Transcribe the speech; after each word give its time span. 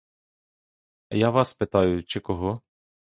Я 1.19 1.29
вас 1.29 1.53
питаю 1.53 2.03
чи 2.03 2.19
кого? 2.19 2.61